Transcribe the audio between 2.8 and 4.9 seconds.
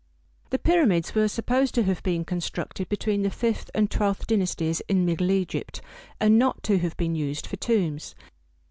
between the fifth and twelfth dynasties